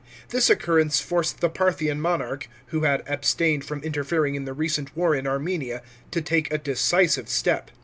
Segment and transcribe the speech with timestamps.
[0.29, 5.13] This occurrence forced the Parthian monarch, who had abstained from interfering in the recent war
[5.13, 7.69] in Armenia, to take a decisive step.